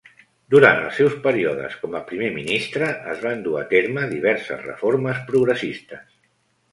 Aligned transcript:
Durant 0.51 0.79
els 0.83 0.95
seus 0.99 1.17
períodes 1.25 1.75
com 1.81 1.97
a 1.99 1.99
primer 2.11 2.29
ministre, 2.37 2.87
es 3.11 3.21
van 3.25 3.43
dur 3.49 3.53
a 3.59 3.61
terme 3.75 4.07
diverses 4.15 4.65
reformes 4.69 5.21
progressistes. 5.29 6.09